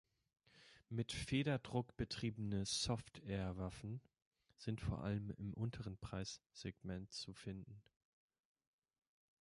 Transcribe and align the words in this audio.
Mit 0.89 1.11
Federdruck 1.11 1.95
betriebene 1.95 2.65
Softairwaffen 2.65 4.01
sind 4.57 4.81
vor 4.81 5.03
allem 5.03 5.29
im 5.37 5.53
unteren 5.53 5.95
Preissegment 5.95 7.11
zu 7.13 7.33
finden. 7.35 7.83